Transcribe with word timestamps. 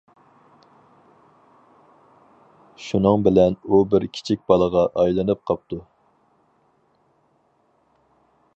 شۇنىڭ 2.85 3.25
بىلەن 3.27 3.57
ئۇ 3.73 3.83
بىر 3.91 4.07
كىچىك 4.19 4.41
بالىغا 4.53 4.87
ئايلىنىپ 5.03 5.43
قاپتۇ. 5.51 5.83